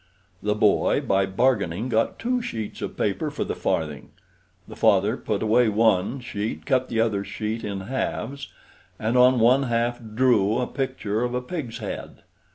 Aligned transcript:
The 0.41 0.55
boy, 0.55 1.01
by 1.01 1.27
bargaining, 1.27 1.87
got 1.87 2.17
two 2.17 2.41
sheets 2.41 2.81
of 2.81 2.97
paper 2.97 3.29
for 3.29 3.43
the 3.43 3.53
farthing. 3.53 4.09
The 4.67 4.75
father 4.75 5.15
put 5.15 5.43
away 5.43 5.69
one 5.69 6.19
sheet, 6.21 6.65
cut 6.65 6.89
the 6.89 6.99
other 6.99 7.23
sheet 7.23 7.63
in 7.63 7.81
halves, 7.81 8.51
and 8.97 9.15
on 9.15 9.39
one 9.39 9.61
half 9.69 10.01
drew 10.15 10.57
a 10.57 10.65
picture 10.65 11.21
of 11.23 11.35
a 11.35 11.39
pig's 11.41 11.77
head. 11.77 12.23